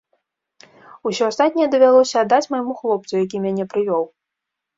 [1.09, 4.03] Усё астатняе давялося аддаць майму хлопцу, які мяне прывёў.